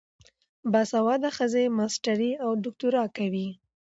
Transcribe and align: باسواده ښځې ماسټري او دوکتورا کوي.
باسواده 0.71 1.29
ښځې 1.37 1.63
ماسټري 1.77 2.31
او 2.43 2.49
دوکتورا 2.63 3.03
کوي. 3.17 3.47